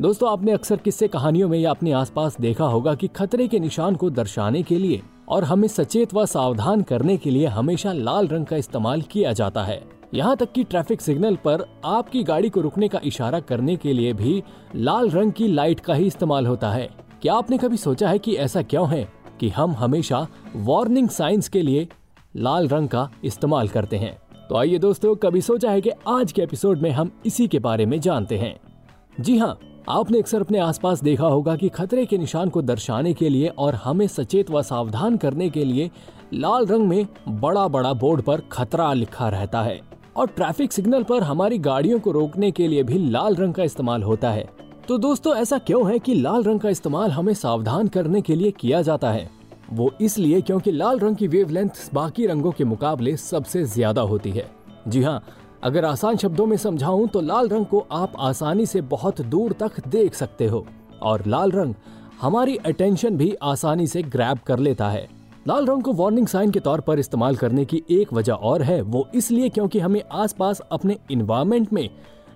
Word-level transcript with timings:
दोस्तों, 0.00 0.30
आपने 0.30 0.52
अक्सर 0.52 0.76
किस्से 0.76 1.06
कहानियों 1.08 1.48
में 1.48 1.58
या 1.58 1.70
अपने 1.70 1.92
आसपास 1.92 2.36
देखा 2.40 2.64
होगा 2.64 2.94
कि 2.94 3.08
खतरे 3.08 3.46
के 3.48 3.58
निशान 3.58 3.94
को 3.94 4.10
दर्शाने 4.10 4.62
के 4.62 4.76
लिए 4.78 5.00
और 5.28 5.44
हमें 5.44 5.66
सचेत 5.68 6.14
व 6.14 6.26
सावधान 6.26 6.82
करने 6.82 7.16
के 7.16 7.30
लिए 7.30 7.46
हमेशा 7.46 7.92
लाल 7.92 8.28
रंग 8.28 8.46
का 8.46 8.56
इस्तेमाल 8.56 9.02
किया 9.02 9.32
जाता 9.32 9.64
है। 9.64 9.80
यहाँ 10.14 10.36
तक 10.36 10.52
कि 10.52 10.64
ट्रैफ़िक 10.64 11.00
सिग्नल 11.00 11.36
पर 11.36 11.64
आपकी 11.84 12.22
गाड़ी 12.22 12.50
को 12.50 12.60
रुकने 12.60 12.88
का 12.88 13.00
इशारा 13.04 13.40
करने 13.40 13.76
के 13.76 13.92
लिए 13.92 14.12
भी 14.12 14.42
लाल 14.76 15.10
रंग 15.10 15.32
की 15.32 15.48
लाइट 15.48 15.80
का 15.80 15.94
ही 15.94 16.06
इस्तेमाल 16.06 16.46
होता 16.46 16.70
है। 16.70 16.88
क्या 17.22 17.34
आपने 17.34 17.58
कभी 17.58 17.76
सोचा 17.76 18.08
है 18.08 18.18
कि 18.18 18.34
ऐसा 18.36 18.62
क्यों 18.62 18.88
है 18.88 19.06
कि 19.40 19.48
हम 19.48 19.72
हमेशा 19.72 20.26
वार्निंग 20.56 21.08
साइंस 21.08 21.48
के 21.48 21.62
लिए 21.62 21.88
लाल 22.36 22.68
रंग 22.68 22.88
का 22.88 23.08
इस्तेमाल 23.24 23.68
करते 23.68 23.96
हैं? 23.96 24.16
तो 24.48 24.56
आइए 24.56 24.78
दोस्तों, 24.78 25.14
कभी 25.14 25.40
सोचा 25.40 25.70
है 25.70 25.80
कि 25.80 25.90
आज 26.08 26.32
के 26.32 26.42
एपिसोड 26.42 26.82
में 26.82 26.90
हम 26.90 27.10
इसी 27.26 27.48
के 27.48 27.58
बारे 27.58 27.86
में 27.86 28.00
जानते 28.00 28.38
हैं। 28.38 28.58
जी 29.20 29.38
हाँ 29.38 29.58
आपने 29.88 30.18
अक्सर 30.18 30.40
अपने 30.40 30.58
आसपास 30.58 31.02
देखा 31.02 31.26
होगा 31.26 31.54
कि 31.56 31.68
खतरे 31.68 32.04
के 32.06 32.16
निशान 32.18 32.48
को 32.48 32.62
दर्शाने 32.62 33.12
के 33.14 33.28
लिए 33.28 33.48
और 33.48 33.74
हमें 33.74 34.06
सचेत 34.06 34.50
व 34.50 34.62
सावधान 34.62 35.16
करने 35.16 35.48
के 35.50 35.64
लिए 35.64 35.90
लाल 36.34 36.66
रंग 36.66 36.86
में 36.88 37.06
बड़ा 37.30 37.66
बड़ा 37.68 37.92
बोर्ड 37.92 38.22
पर 38.22 38.42
खतरा 38.52 38.92
लिखा 38.92 39.28
रहता 39.28 39.62
है। 39.62 39.80
और 40.16 40.26
ट्रैफ़िक 40.26 40.72
सिग्नल 40.72 41.02
पर 41.02 41.22
हमारी 41.22 41.58
गाड़ियों 41.58 41.98
को 42.00 42.10
रोकने 42.10 42.50
के 42.50 42.68
लिए 42.68 42.82
भी 42.82 42.98
लाल 43.00 43.34
रंग 43.34 43.54
का 43.54 43.64
इस्तेमाल 43.64 44.02
होता 44.02 44.30
है। 44.30 44.46
तो 44.88 44.98
दोस्तों, 44.98 45.36
ऐसा 45.36 45.58
क्यों 45.58 45.90
है 45.90 45.98
कि 45.98 46.14
लाल 46.14 46.42
रंग 46.42 46.60
का 46.60 46.68
इस्तेमाल 46.68 47.10
हमें 47.10 47.34
सावधान 47.34 47.88
करने 47.88 48.20
के 48.20 48.34
लिए 48.34 48.50
किया 48.50 48.82
जाता 48.82 49.10
है? 49.10 49.28
वो 49.72 49.90
इसलिए 50.00 50.40
क्योंकि 50.40 50.72
लाल 50.72 50.98
रंग 50.98 51.16
की 51.16 51.28
वेवलेंथ 51.28 51.90
बाकी 51.94 52.26
रंगों 52.26 52.52
के 52.52 52.64
मुकाबले 52.64 53.16
सबसे 53.16 53.64
ज़्यादा 53.64 54.02
होती 54.02 54.30
है। 54.30 54.48
जी 54.88 55.02
हाँ 55.02 55.22
अगर 55.62 55.84
आसान 55.84 56.16
शब्दों 56.16 56.44
में 56.46 56.56
समझाऊं 56.56 57.06
तो 57.06 57.20
लाल 57.20 57.48
रंग 57.48 57.64
को 57.66 57.86
आप 57.92 58.12
आसानी 58.18 58.66
से 58.66 58.80
बहुत 58.82 59.20
दूर 59.20 59.52
तक 59.52 59.86
देख 59.88 60.14
सकते 60.14 60.46
हो। 60.46 60.64
और 61.02 61.22
लाल 61.26 61.50
रंग 61.50 61.74
हमारी 62.20 62.56
अटेंशन 62.56 63.16
भी 63.16 63.32
आसानी 63.42 63.86
से 63.86 64.02
ग्रैब 64.02 64.38
कर 64.38 64.58
लेता 64.58 64.88
है। 64.88 65.06
लाल 65.48 65.66
रंग 65.66 65.82
को 65.82 65.92
वार्निंग 65.92 66.26
साइन 66.26 66.50
के 66.50 66.60
तौर 66.60 66.80
पर 66.80 66.98
इस्तेमाल 66.98 67.36
करने 67.36 67.64
की 67.64 67.82
एक 67.90 68.12
वजह 68.12 68.32
और 68.32 68.62
है, 68.62 68.80
वो 68.82 69.08
इसलिए 69.14 69.48
क्योंकि 69.48 69.78
हमें 69.78 70.02
आसपास 70.12 70.60
अपने 70.72 70.96
इन्वायरमेंट 71.10 71.72
में 71.72 71.88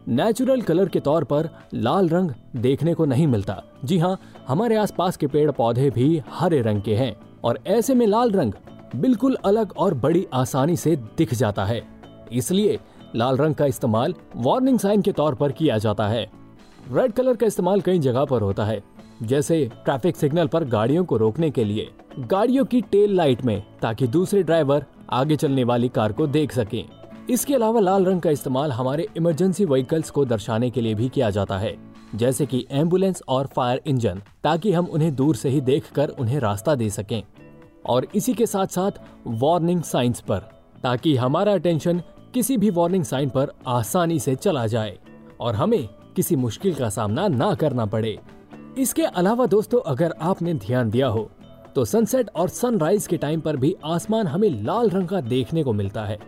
नेचुरल 0.09 0.63
कलर 0.63 0.89
के 0.89 1.01
तौर 1.01 1.25
पर 1.25 1.49
लाल 1.75 2.09
रंग 2.09 2.31
देखने 2.57 2.95
को 2.95 3.05
नहीं 3.05 3.27
मिलता। 3.27 3.63
जी 3.85 3.99
हाँ 3.99 4.19
हमारे 4.49 4.77
आसपास 4.77 5.17
के 5.17 5.27
पेड़ 5.27 5.51
पौधे 5.51 5.91
भी 5.91 6.23
हरे 6.31 6.61
रंग 6.63 6.83
के 6.83 6.95
हैं, 6.95 7.17
और 7.45 7.59
ऐसे 7.67 7.95
में 7.95 8.07
लाल 8.07 8.31
रंग 8.31 8.53
बिल्कुल 8.97 9.37
अलग 9.45 9.73
और 9.77 9.95
बड़ी 9.95 10.27
आसानी 10.35 10.77
से 10.77 10.97
दिख 11.19 11.35
जाता 11.35 11.65
है। 11.65 11.83
इसलिए 12.33 12.79
लाल 13.15 13.37
रंग 13.37 13.55
का 13.55 13.67
इस्तेमाल 13.67 14.15
वार्निंग 14.37 14.79
साइन 14.79 15.03
के 15.03 15.13
तौर 15.13 15.35
पर 15.35 15.53
किया 15.53 15.77
जाता 15.79 16.07
है। 16.09 16.25
रेड 16.93 17.13
कलर 17.13 17.37
का 17.37 17.47
इस्तेमाल 17.47 17.81
कई 17.81 17.99
जगह 17.99 18.25
पर 18.25 18.43
होता 18.43 18.65
है, 18.65 18.83
जैसे 19.23 19.65
ट्रैफ़िक 19.85 20.17
सिग्नल 20.17 20.47
पर 20.47 20.65
गाड़ियों 20.65 21.05
को 21.05 21.17
रोकने 21.17 21.51
के 21.51 21.65
लिए। 21.65 21.91
गाड़ियों 22.21 22.65
की 22.65 22.81
टेल 22.83 23.15
लाइट 23.17 23.45
में, 23.45 23.63
ताकि 23.83 24.07
दूसरे 24.07 24.43
ड्राइवर 24.43 24.85
आगे 25.11 25.37
चलने 25.37 25.65
वाली 25.65 25.89
कार 25.89 26.13
को 26.13 26.27
देख 26.27 26.53
सकें। 26.53 26.85
इसके 27.31 27.55
अलावा 27.55 27.81
लाल 27.81 28.05
रंग 28.05 28.21
का 28.21 28.31
इस्तेमाल 28.31 28.73
हमारे 28.73 29.07
इमरजेंसी 29.17 29.65
व्हीकल्स 29.65 30.11
को 30.11 30.25
दर्शाने 30.25 30.71
के 30.71 30.81
लिए 30.81 30.95
भी 30.95 31.09
किया 31.09 31.31
जाता 31.31 31.59
है, 31.59 31.77
जैसे 32.15 32.47
कि 32.47 32.67
एंबुलेंस 32.71 33.23
और 33.29 33.47
फायर 33.47 33.83
इंजन 33.87 34.23
ताकि 34.45 34.73
हम 34.73 34.87
उन्हें 34.87 35.15
दूर 35.15 35.37
से 35.37 35.49
ही 35.49 35.61
देखकर 35.61 36.09
उन्हें 36.11 36.39
रास्ता 36.41 36.75
दे 36.75 36.91
सकें। 36.91 37.23
और 37.87 38.07
इसी 38.15 38.35
के 38.35 38.47
साथ 38.47 38.67
साथ 38.67 39.01
वार्निंग 39.27 39.83
साइंस 39.83 40.21
पर, 40.21 40.39
ताकि 40.83 41.15
हमारा 41.17 41.53
अटेंशन 41.53 42.03
किसी 42.35 42.57
भी 42.57 42.71
वार्निंग 42.71 43.05
साइन 43.05 43.31
पर 43.31 43.51
आसानी 43.69 44.19
से 44.21 44.35
चला 44.37 44.67
जाए 44.67 44.99
और 45.41 45.55
हमें 45.55 45.89
किसी 46.17 46.37
मुश्किल 46.37 46.75
का 46.75 46.89
सामना 46.91 47.27
ना 47.29 47.53
करना 47.55 47.87
पड़े। 47.87 48.19
इसके 48.79 49.03
अलावा 49.03 49.47
दोस्तों, 49.47 49.81
अगर 49.83 50.15
आपने 50.21 50.55
ध्यान 50.57 50.91
दिया 50.91 51.07
हो 51.09 51.31
तो 51.75 51.85
सनसेट 51.85 52.31
और 52.31 52.49
सनराइज 52.51 53.07
के 53.07 53.17
टाइम 53.17 53.41
पर 53.41 53.57
भी 53.57 53.75
आसमान 53.87 54.27
हमें 54.27 54.49
लाल 54.65 54.91
रंग 54.91 55.09
का 55.09 55.21
देखने 55.23 55.63
को 55.65 55.73
मिलता 55.73 56.05
है। 56.05 56.19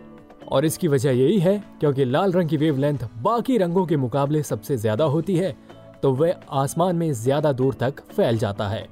और 0.47 0.65
इसकी 0.65 0.87
वजह 0.87 1.11
यही 1.11 1.39
है, 1.39 1.57
क्योंकि 1.79 2.05
लाल 2.05 2.31
रंग 2.31 2.49
की 2.49 2.57
वेवलेंथ 2.57 3.07
बाकी 3.21 3.57
रंगों 3.57 3.85
के 3.85 3.97
मुकाबले 3.97 4.41
सबसे 4.43 4.77
ज़्यादा 4.77 5.05
होती 5.05 5.35
है 5.35 5.55
तो 6.01 6.11
वह 6.13 6.35
आसमान 6.53 6.95
में 6.95 7.11
ज़्यादा 7.13 7.51
दूर 7.53 7.73
तक 7.73 8.01
फैल 8.07 8.37
जाता 8.37 8.67
है। 8.67 8.87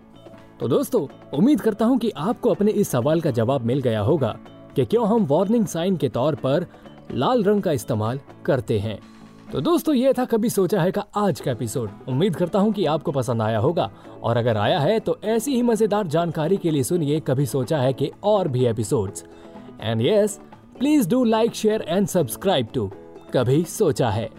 तो 0.59 0.68
दोस्तों, 0.68 1.07
उम्मीद 1.34 1.62
करता 1.62 1.85
हूँ 1.85 1.97
कि 1.97 2.09
आपको 2.09 2.50
अपने 2.50 2.72
इस 2.72 2.90
सवाल 2.90 3.22
का 3.22 3.31
जवाब 3.31 3.66
मिल 3.66 3.81
गया 3.81 4.01
होगा 4.01 4.35
कि 4.75 4.85
क्यों 4.85 5.07
हम 5.07 5.25
वार्निंग 5.25 5.66
साइन 5.68 5.97
के 5.97 6.09
तौर 6.09 6.35
पर 6.38 6.66
लाल 7.13 7.44
रंग 7.44 7.62
का 7.62 7.72
इस्तेमाल 7.72 8.19
करते 8.46 8.78
हैं। 8.79 9.00
तो 9.51 9.59
दोस्तों, 9.62 9.94
ये 9.96 10.13
था 10.13 10.24
कभी 10.25 10.50
सोचा 10.50 10.81
है 10.81 10.91
का 10.91 11.03
आज 11.16 11.40
का 11.40 11.51
एपिसोड। 11.51 11.90
उम्मीद 12.09 12.35
करता 12.35 12.59
हूँ 12.59 12.72
कि 12.74 12.85
आपको 12.85 13.12
पसंद 13.12 13.41
आया 13.41 13.59
होगा। 13.59 13.90
और 14.24 14.38
अगर 14.38 14.57
आया 14.57 14.79
है 14.79 15.00
तो 15.00 15.18
ऐसी 15.24 15.56
ही 15.56 15.62
मज़ेदार 15.62 16.07
जानकारी 16.07 16.57
के 16.57 16.72
लिए 16.72 16.84
सुनिए 16.84 17.19
कभी 17.19 17.46
सोचा 17.46 17.78
है 17.78 17.94
कि 17.94 18.12
और 18.24 18.47
भी 18.47 18.66
episodes. 18.66 19.24
And 19.81 20.01
yes 20.01 20.40
please 20.79 21.09
do 21.09 21.24
like 21.24 21.56
share 21.56 21.85
and 21.88 22.07
subscribe 22.07 22.68
to 22.74 22.91
कभी 23.34 23.63
सोचा 23.63 24.09
है। 24.09 24.30